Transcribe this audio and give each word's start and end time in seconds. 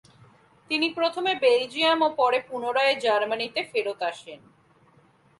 তিনি 0.69 0.87
প্রথমে 0.93 1.31
বেলজিয়াম 1.35 1.99
ও 2.01 2.09
পরে 2.15 2.39
পুনরায় 2.49 2.95
জার্মানিতে 2.99 3.61
ফেরত 3.71 3.99
আসেন। 4.11 4.39